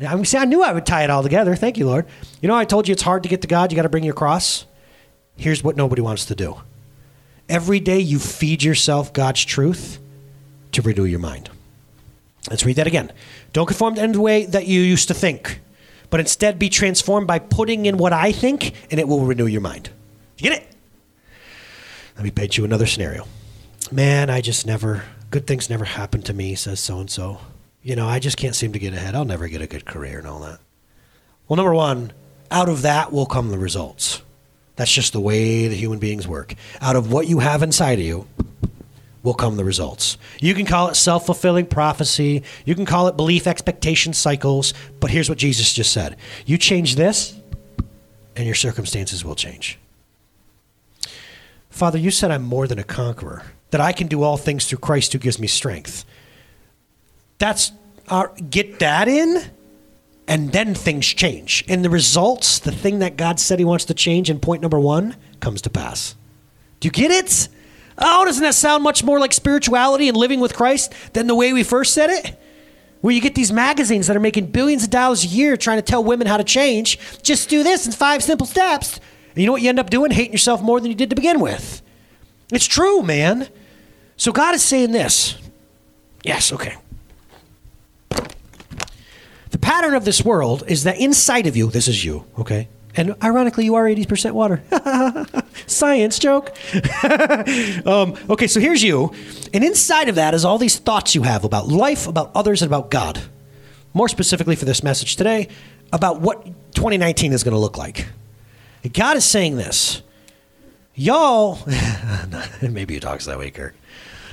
[0.00, 1.54] I see, I knew I would tie it all together.
[1.54, 2.06] Thank you, Lord.
[2.40, 3.70] You know, I told you it's hard to get to God.
[3.70, 4.64] You got to bring your cross.
[5.36, 6.62] Here's what nobody wants to do.
[7.46, 9.98] Every day you feed yourself God's truth
[10.72, 11.50] to renew your mind.
[12.48, 13.12] Let's read that again.
[13.52, 15.60] Don't conform to the way that you used to think,
[16.08, 19.60] but instead be transformed by putting in what I think, and it will renew your
[19.60, 19.90] mind.
[20.38, 20.68] You get it?
[22.16, 23.26] Let me paint you another scenario.
[23.90, 27.40] Man, I just never, good things never happen to me, says so and so.
[27.82, 29.14] You know, I just can't seem to get ahead.
[29.14, 30.60] I'll never get a good career and all that.
[31.48, 32.12] Well, number one,
[32.50, 34.22] out of that will come the results.
[34.76, 36.54] That's just the way the human beings work.
[36.80, 38.26] Out of what you have inside of you
[39.22, 40.16] will come the results.
[40.40, 45.10] You can call it self fulfilling prophecy, you can call it belief expectation cycles, but
[45.10, 47.38] here's what Jesus just said You change this,
[48.36, 49.78] and your circumstances will change.
[51.68, 54.78] Father, you said I'm more than a conqueror, that I can do all things through
[54.78, 56.04] Christ who gives me strength.
[57.38, 57.72] That's
[58.08, 59.42] our, get that in,
[60.26, 61.64] and then things change.
[61.68, 64.78] And the results, the thing that God said He wants to change in point number
[64.78, 66.16] one, comes to pass.
[66.80, 67.48] Do you get it?
[68.00, 71.52] Oh, doesn't that sound much more like spirituality and living with Christ than the way
[71.52, 72.36] we first said it?
[73.02, 75.82] Where you get these magazines that are making billions of dollars a year trying to
[75.82, 76.98] tell women how to change.
[77.22, 79.00] Just do this in five simple steps.
[79.30, 80.10] And you know what you end up doing?
[80.10, 81.82] Hating yourself more than you did to begin with.
[82.52, 83.48] It's true, man.
[84.16, 85.36] So God is saying this.
[86.22, 86.76] Yes, okay.
[89.50, 92.68] The pattern of this world is that inside of you, this is you, okay?
[92.96, 94.62] And ironically, you are 80% water.
[95.66, 96.50] Science joke.
[97.86, 99.14] um, okay, so here's you.
[99.54, 102.68] And inside of that is all these thoughts you have about life, about others, and
[102.68, 103.20] about God.
[103.94, 105.48] More specifically for this message today,
[105.92, 108.06] about what 2019 is going to look like.
[108.92, 110.02] God is saying this.
[110.94, 111.58] Y'all,
[112.62, 113.74] maybe you talks that way, Kirk.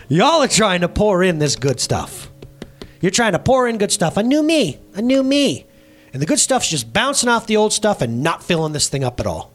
[0.10, 2.32] Y'all are trying to pour in this good stuff.
[3.02, 4.18] You're trying to pour in good stuff.
[4.18, 5.67] A new me, a new me.
[6.18, 9.04] And the good stuff's just bouncing off the old stuff and not filling this thing
[9.04, 9.52] up at all.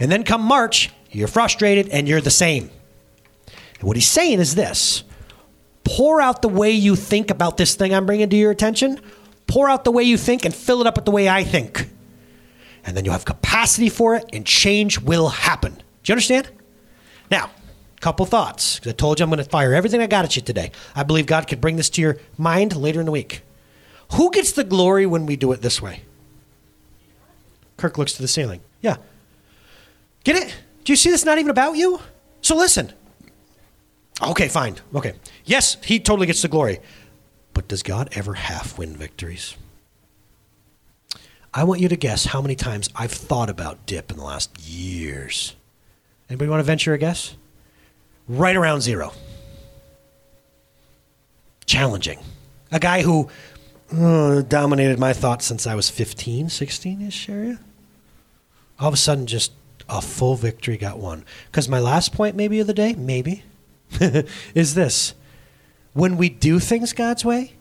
[0.00, 2.68] And then come March, you're frustrated and you're the same.
[3.78, 5.04] And what he's saying is this
[5.84, 9.00] pour out the way you think about this thing I'm bringing to your attention,
[9.46, 11.88] pour out the way you think and fill it up with the way I think.
[12.84, 15.74] And then you'll have capacity for it and change will happen.
[15.74, 16.50] Do you understand?
[17.30, 17.50] Now,
[18.00, 20.42] couple thoughts because I told you I'm going to fire everything I got at you
[20.42, 20.72] today.
[20.96, 23.42] I believe God could bring this to your mind later in the week.
[24.14, 26.02] Who gets the glory when we do it this way?
[27.76, 28.60] Kirk looks to the ceiling.
[28.80, 28.96] Yeah.
[30.24, 30.54] Get it?
[30.84, 32.00] Do you see this not even about you?
[32.42, 32.92] So listen.
[34.22, 34.76] Okay, fine.
[34.94, 35.14] Okay.
[35.44, 36.80] Yes, he totally gets the glory.
[37.54, 39.56] But does God ever half win victories?
[41.52, 44.56] I want you to guess how many times I've thought about dip in the last
[44.60, 45.56] years.
[46.28, 47.34] Anybody want to venture a guess?
[48.28, 49.12] Right around zero.
[51.66, 52.20] Challenging.
[52.70, 53.28] A guy who
[53.92, 57.60] uh, dominated my thoughts since I was 15, 16 ish area.
[58.78, 59.52] All of a sudden, just
[59.88, 61.24] a full victory got won.
[61.46, 63.42] Because my last point, maybe of the day, maybe,
[64.54, 65.14] is this.
[65.92, 67.54] When we do things God's way,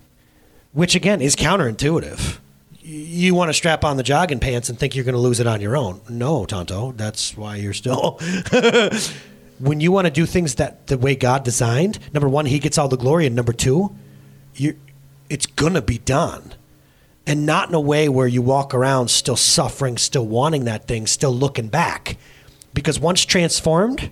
[0.71, 2.37] which again is counterintuitive,
[2.81, 5.47] you want to strap on the jogging pants and think you're going to lose it
[5.47, 6.01] on your own.
[6.09, 8.19] No, Tonto, that's why you're still.
[9.59, 12.77] when you want to do things that the way God designed, number one, He gets
[12.77, 13.95] all the glory, and number two,
[14.55, 14.75] you
[15.29, 16.53] it's going to be done.
[17.27, 21.05] And not in a way where you walk around still suffering, still wanting that thing,
[21.05, 22.17] still looking back.
[22.73, 24.09] Because once transformed,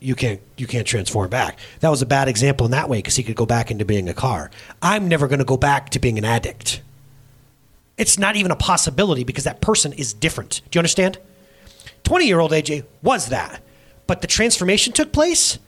[0.00, 1.58] you can't you can't transform back.
[1.80, 4.08] That was a bad example in that way because he could go back into being
[4.08, 4.50] a car.
[4.80, 6.80] I'm never going to go back to being an addict.
[7.98, 10.60] It's not even a possibility because that person is different.
[10.70, 11.18] Do you understand?
[12.04, 13.62] 20 year old AJ was that,
[14.06, 15.58] but the transformation took place.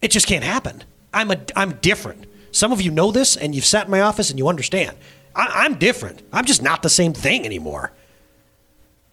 [0.00, 0.84] It just can't happen.
[1.12, 2.26] I'm a I'm different.
[2.52, 4.96] Some of you know this and you've sat in my office and you understand.
[5.34, 6.22] I, am different.
[6.32, 7.92] I'm just not the same thing anymore.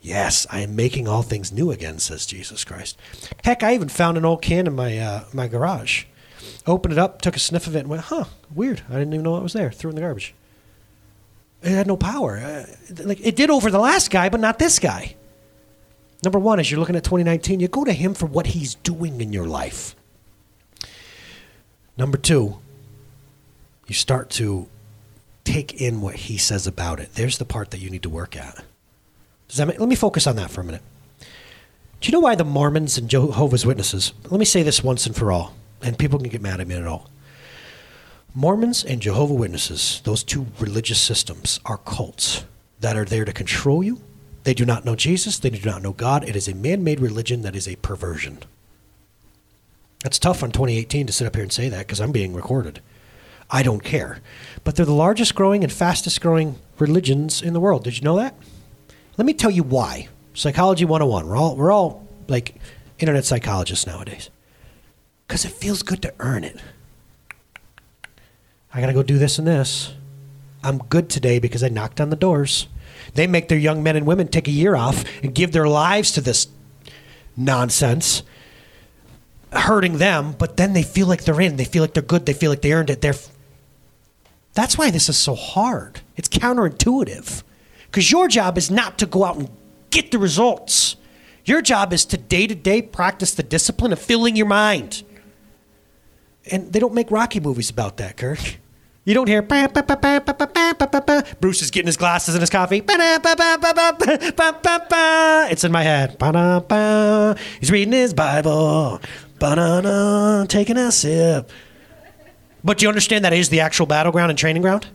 [0.02, 2.98] Yes, I am making all things new again, says Jesus Christ.
[3.44, 6.06] Heck, I even found an old can in my uh, my garage.
[6.66, 8.82] Opened it up, took a sniff of it, and went, "Huh, weird.
[8.90, 10.34] I didn't even know it was there." Threw it in the garbage.
[11.62, 12.38] It had no power.
[12.38, 12.66] Uh,
[13.04, 15.16] like it did over the last guy, but not this guy.
[16.24, 19.20] Number one, as you're looking at 2019, you go to him for what he's doing
[19.20, 19.96] in your life.
[21.98, 22.60] Number two,
[23.90, 24.68] you start to
[25.44, 27.16] take in what he says about it.
[27.16, 28.64] There's the part that you need to work at.
[29.48, 30.84] Does that make, let me focus on that for a minute.
[31.20, 34.14] Do you know why the Mormons and Jehovah's Witnesses?
[34.30, 36.76] Let me say this once and for all, and people can get mad at me
[36.76, 37.10] at all.
[38.36, 42.46] Mormons and Jehovah Witnesses, those two religious systems, are cults
[42.80, 44.02] that are there to control you.
[44.44, 45.40] They do not know Jesus.
[45.40, 46.28] They do not know God.
[46.30, 48.40] It is a man made religion that is a perversion.
[50.04, 52.82] That's tough on 2018 to sit up here and say that because I'm being recorded.
[53.50, 54.20] I don't care.
[54.64, 57.84] But they're the largest growing and fastest growing religions in the world.
[57.84, 58.36] Did you know that?
[59.18, 60.08] Let me tell you why.
[60.34, 61.28] Psychology 101.
[61.28, 62.56] We're all, we're all like
[63.00, 64.30] internet psychologists nowadays.
[65.28, 66.58] Because it feels good to earn it.
[68.74, 69.94] I got to go do this and this.
[70.64, 72.68] I'm good today because I knocked on the doors.
[73.16, 76.12] They make their young men and women take a year off and give their lives
[76.12, 76.48] to this
[77.36, 78.24] nonsense
[79.52, 81.56] hurting them, but then they feel like they're in.
[81.56, 82.26] They feel like they're good.
[82.26, 83.02] They feel like they earned it.
[83.02, 83.16] They're
[84.60, 86.02] that's why this is so hard.
[86.18, 87.44] It's counterintuitive.
[87.86, 89.50] Because your job is not to go out and
[89.90, 90.98] get the results.
[91.46, 95.04] Your job is to day to day practice the discipline of filling your mind.
[96.52, 98.58] And they don't make Rocky movies about that, Kirk.
[99.06, 102.84] You don't hear Bruce is getting his glasses and his coffee.
[105.50, 107.38] It's in my head.
[107.62, 109.00] He's reading his Bible.
[109.40, 111.50] Taking a sip.
[112.64, 114.88] But do you understand that is the actual battleground and training ground?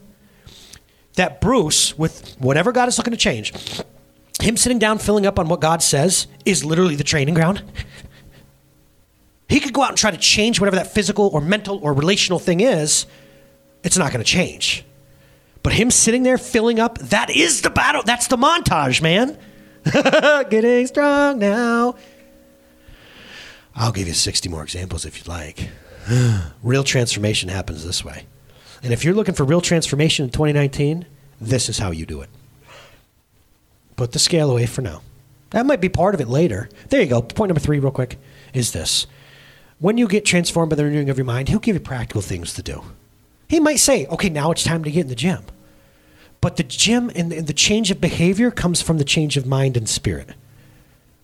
[1.15, 3.53] That Bruce, with whatever God is looking to change,
[4.41, 7.63] him sitting down, filling up on what God says, is literally the training ground.
[9.49, 12.39] He could go out and try to change whatever that physical or mental or relational
[12.39, 13.07] thing is.
[13.83, 14.85] It's not going to change.
[15.63, 18.03] But him sitting there filling up, that is the battle.
[18.03, 19.39] That's the montage, man.
[20.51, 21.95] Getting strong now.
[23.77, 25.69] I'll give you 60 more examples if you'd like.
[26.63, 28.27] real transformation happens this way.
[28.83, 31.07] And if you're looking for real transformation in 2019,
[31.41, 32.31] this is how you do it.
[33.97, 35.03] Put the scale away for now.
[35.51, 36.69] That might be part of it later.
[36.89, 37.23] There you go.
[37.23, 38.19] Point number three, real quick,
[38.53, 39.07] is this.
[39.79, 42.55] When you get transformed by the renewing of your mind, he'll give you practical things
[42.55, 42.83] to do.
[43.49, 45.45] He might say, okay, now it's time to get in the gym.
[46.41, 49.89] But the gym and the change of behavior comes from the change of mind and
[49.89, 50.31] spirit.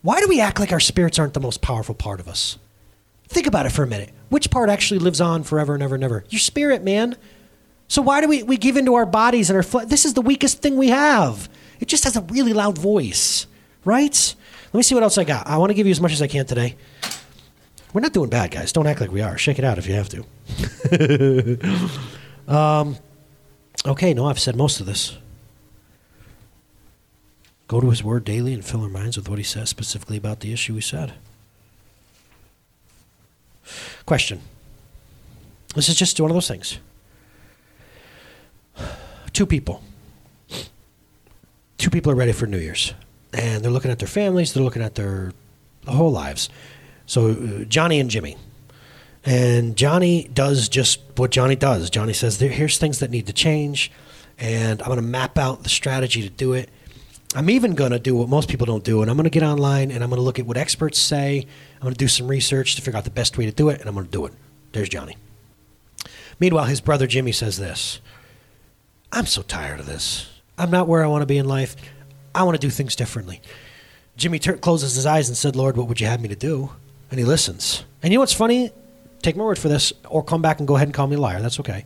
[0.03, 2.57] Why do we act like our spirits aren't the most powerful part of us?
[3.31, 4.11] Think about it for a minute.
[4.29, 6.25] Which part actually lives on forever and ever and ever?
[6.31, 7.17] Your spirit, man.
[7.87, 9.87] So why do we, we give into our bodies and our flesh?
[9.87, 11.49] This is the weakest thing we have.
[11.79, 13.47] It just has a really loud voice,
[13.85, 14.35] right?
[14.73, 15.47] Let me see what else I got.
[15.47, 16.75] I want to give you as much as I can today.
[17.93, 18.73] We're not doing bad, guys.
[18.73, 19.39] Don't act like we are.
[19.39, 20.25] Shake it out if you have to.
[22.53, 22.97] um,
[23.87, 25.17] okay, no, I've said most of this.
[27.69, 30.41] Go to his word daily and fill our minds with what he says specifically about
[30.41, 31.15] the issue we said.
[34.07, 34.41] Question.
[35.75, 36.79] This is just one of those things.
[39.33, 39.83] Two people.
[41.79, 42.93] Two people are ready for New Year's.
[43.33, 45.33] And they're looking at their families, they're looking at their
[45.87, 46.49] whole lives.
[47.07, 48.37] So, uh, Johnny and Jimmy.
[49.25, 51.91] And Johnny does just what Johnny does.
[51.91, 53.93] Johnny says, Here's things that need to change,
[54.39, 56.71] and I'm going to map out the strategy to do it.
[57.35, 59.45] I'm even going to do what most people don't do, and I'm going to get
[59.45, 61.47] online and I'm going to look at what experts say.
[61.77, 63.79] I'm going to do some research to figure out the best way to do it,
[63.79, 64.33] and I'm going to do it.
[64.73, 65.17] There's Johnny.
[66.41, 68.01] Meanwhile, his brother Jimmy says this
[69.13, 70.29] I'm so tired of this.
[70.59, 71.77] I'm not where I want to be in life.
[72.35, 73.41] I want to do things differently.
[74.17, 76.73] Jimmy closes his eyes and said, Lord, what would you have me to do?
[77.11, 77.85] And he listens.
[78.03, 78.71] And you know what's funny?
[79.23, 81.21] Take my word for this, or come back and go ahead and call me a
[81.21, 81.41] liar.
[81.41, 81.85] That's okay.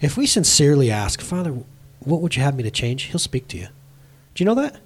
[0.00, 1.58] If we sincerely ask, Father,
[2.00, 3.04] what would you have me to change?
[3.04, 3.68] He'll speak to you.
[4.36, 4.76] Do you know that?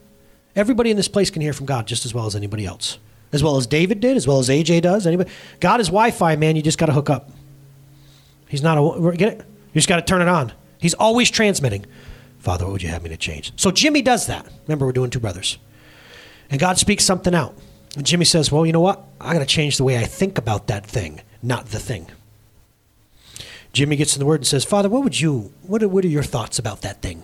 [0.54, 2.98] Everybody in this place can hear from God just as well as anybody else.
[3.32, 5.06] As well as David did, as well as AJ does.
[5.06, 5.30] Anybody?
[5.58, 6.56] God is Wi Fi, man.
[6.56, 7.30] You just got to hook up.
[8.48, 9.16] He's not a.
[9.16, 9.38] Get it?
[9.38, 10.52] You just got to turn it on.
[10.78, 11.84] He's always transmitting.
[12.38, 13.52] Father, what would you have me to change?
[13.56, 14.46] So Jimmy does that.
[14.66, 15.58] Remember, we're doing two brothers.
[16.48, 17.54] And God speaks something out.
[17.96, 19.04] And Jimmy says, Well, you know what?
[19.20, 22.06] I got to change the way I think about that thing, not the thing.
[23.72, 26.08] Jimmy gets in the word and says, Father, what would you, what are, what are
[26.08, 27.22] your thoughts about that thing?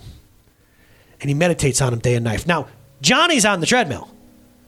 [1.21, 2.47] And he meditates on him day and night.
[2.47, 2.69] Now,
[3.01, 4.11] Johnny's on the treadmill.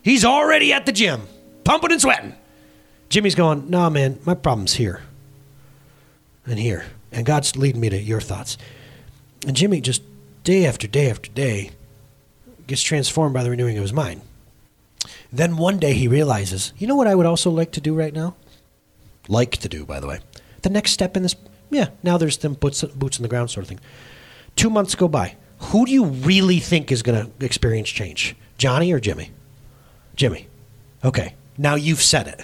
[0.01, 1.21] He's already at the gym,
[1.63, 2.35] pumping and sweating.
[3.09, 5.01] Jimmy's going, Nah, man, my problem's here
[6.45, 6.85] and here.
[7.11, 8.57] And God's leading me to your thoughts.
[9.45, 10.03] And Jimmy just
[10.43, 11.71] day after day after day
[12.67, 14.21] gets transformed by the renewing of his mind.
[15.31, 18.13] Then one day he realizes, you know what I would also like to do right
[18.13, 18.35] now?
[19.27, 20.19] Like to do, by the way.
[20.61, 21.35] The next step in this,
[21.69, 23.79] yeah, now there's them boots, boots in the ground sort of thing.
[24.55, 25.35] Two months go by.
[25.59, 28.35] Who do you really think is going to experience change?
[28.57, 29.31] Johnny or Jimmy?
[30.15, 30.47] Jimmy.
[31.03, 31.35] Okay.
[31.57, 32.43] Now you've said it.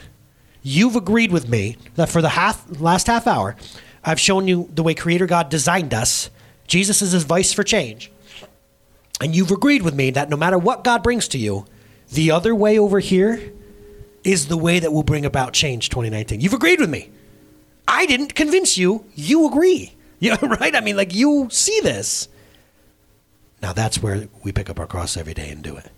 [0.61, 3.55] You've agreed with me that for the half, last half hour,
[4.03, 6.29] I've shown you the way Creator God designed us.
[6.67, 8.11] Jesus is his voice for change.
[9.21, 11.65] And you've agreed with me that no matter what God brings to you,
[12.11, 13.53] the other way over here
[14.23, 16.41] is the way that will bring about change 2019.
[16.41, 17.09] You've agreed with me.
[17.87, 19.05] I didn't convince you.
[19.15, 19.91] You agree.
[20.17, 20.73] Yeah, right?
[20.73, 22.29] I mean, like, you see this.
[23.65, 25.89] Now that's where we pick up our cross every day and do it.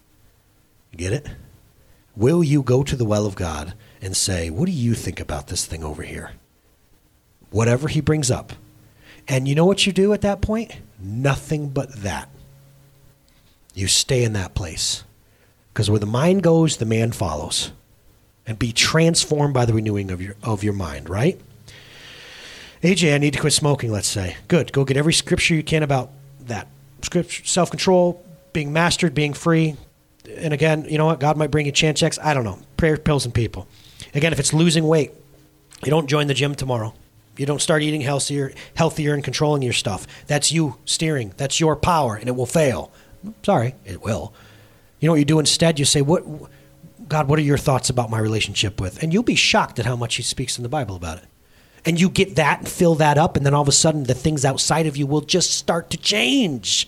[0.96, 1.28] Get it?
[2.16, 5.48] Will you go to the well of God and say, What do you think about
[5.48, 6.32] this thing over here?
[7.52, 8.54] Whatever he brings up.
[9.28, 10.78] And you know what you do at that point?
[10.98, 12.30] Nothing but that.
[13.74, 15.04] You stay in that place.
[15.74, 17.74] Because where the mind goes, the man follows.
[18.46, 21.38] And be transformed by the renewing of your, of your mind, right?
[22.82, 24.38] AJ, I need to quit smoking, let's say.
[24.48, 24.72] Good.
[24.72, 26.12] Go get every scripture you can about
[26.46, 26.70] that.
[27.02, 28.23] Scripture, self control,
[28.54, 29.75] being mastered, being free.
[30.35, 31.19] And again, you know what?
[31.19, 32.19] God might bring you Chantix.
[32.21, 32.60] I don't know.
[32.75, 33.67] Prayer, pills, and people.
[34.13, 35.12] Again, if it's losing weight,
[35.83, 36.93] you don't join the gym tomorrow.
[37.37, 40.08] You don't start eating healthier, healthier and controlling your stuff.
[40.25, 41.33] That's you steering.
[41.37, 42.91] That's your power, and it will fail.
[43.43, 44.33] Sorry, it will.
[45.00, 45.77] You know what you do instead?
[45.77, 46.23] You say, "What,
[47.08, 47.27] God?
[47.27, 50.15] What are your thoughts about my relationship with?" And you'll be shocked at how much
[50.15, 51.25] He speaks in the Bible about it.
[51.88, 54.13] And you get that and fill that up, and then all of a sudden the
[54.13, 56.85] things outside of you will just start to change.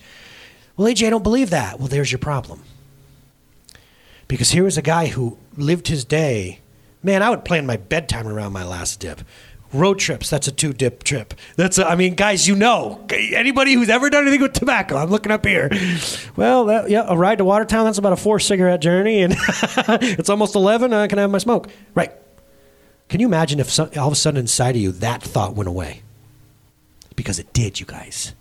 [0.76, 1.78] Well, AJ, I don't believe that.
[1.78, 2.62] Well, there's your problem.
[4.28, 6.60] Because here was a guy who lived his day.
[7.02, 9.22] Man, I would plan my bedtime around my last dip.
[9.72, 11.32] Road trips, that's a two dip trip.
[11.56, 15.08] That's, a, I mean, guys, you know, anybody who's ever done anything with tobacco, I'm
[15.10, 15.70] looking up here.
[16.36, 20.28] Well, that, yeah, a ride to Watertown, that's about a four cigarette journey, and it's
[20.28, 21.68] almost 11, I can have my smoke.
[21.94, 22.12] Right.
[23.10, 25.68] Can you imagine if some, all of a sudden inside of you that thought went
[25.68, 26.02] away?
[27.16, 28.34] Because it did, you guys.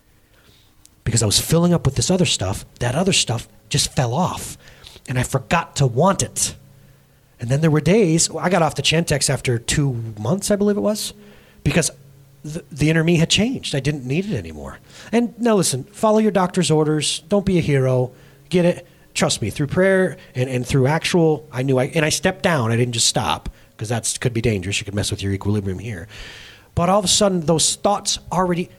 [1.03, 4.59] Because I was filling up with this other stuff, that other stuff just fell off,
[5.07, 6.55] and I forgot to want it.
[7.39, 10.77] And then there were days, I got off the Chantix after two months, I believe
[10.77, 11.15] it was,
[11.63, 11.89] because
[12.43, 13.73] the, the inner me had changed.
[13.73, 14.77] I didn't need it anymore.
[15.11, 17.19] And now listen, follow your doctor's orders.
[17.27, 18.11] Don't be a hero.
[18.49, 18.87] Get it.
[19.15, 22.71] Trust me, through prayer and, and through actual, I knew I, and I stepped down.
[22.71, 23.49] I didn't just stop
[23.79, 24.77] because that could be dangerous.
[24.81, 26.09] You could mess with your equilibrium here.
[26.75, 28.69] But all of a sudden, those thoughts already,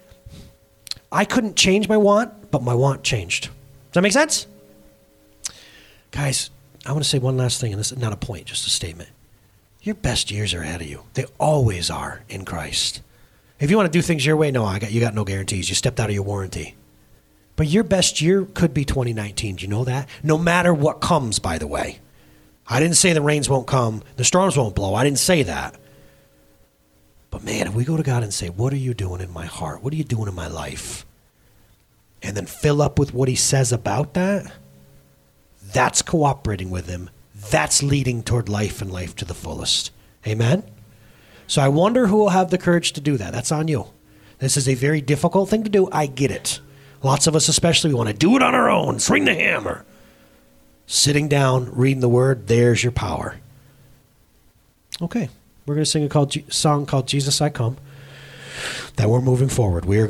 [1.11, 3.45] I couldn't change my want, but my want changed.
[3.45, 4.47] Does that make sense?
[6.11, 6.51] Guys,
[6.85, 8.71] I want to say one last thing, and this is not a point, just a
[8.71, 9.09] statement.
[9.81, 11.05] Your best years are ahead of you.
[11.15, 13.01] They always are in Christ.
[13.59, 15.71] If you want to do things your way, no, I got you got no guarantees.
[15.71, 16.77] You stepped out of your warranty.
[17.57, 19.57] But your best year could be 2019.
[19.57, 20.11] Do you know that?
[20.23, 22.01] No matter what comes, by the way.
[22.71, 24.95] I didn't say the rains won't come, the storms won't blow.
[24.95, 25.75] I didn't say that.
[27.31, 29.47] But man, if we go to God and say, What are you doing in my
[29.47, 29.83] heart?
[29.83, 31.05] What are you doing in my life?
[32.23, 34.51] And then fill up with what He says about that
[35.73, 37.11] that's cooperating with Him.
[37.51, 39.91] That's leading toward life and life to the fullest.
[40.27, 40.65] Amen?
[41.47, 43.33] So I wonder who will have the courage to do that.
[43.33, 43.87] That's on you.
[44.39, 45.89] This is a very difficult thing to do.
[45.91, 46.61] I get it.
[47.03, 49.85] Lots of us, especially, we want to do it on our own, swing the hammer.
[50.93, 53.37] Sitting down, reading the word, there's your power.
[55.01, 55.29] Okay,
[55.65, 57.77] we're going to sing a called, song called Jesus I Come
[58.97, 59.85] that we're moving forward.
[59.85, 60.09] We are going